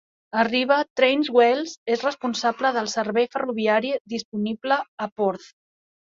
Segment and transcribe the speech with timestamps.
[0.43, 5.49] Arriva Trains Wales és responsable del servei ferroviari disponible a Porth.